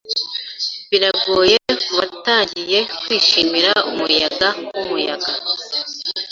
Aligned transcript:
Biragoye 0.89 1.57
kubatangiye 1.85 2.79
kwishimira 3.01 3.71
umuyaga 3.89 4.49
wumuyaga. 4.75 5.31